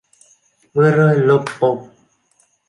[0.73, 1.79] Mưa rơi lộp bộp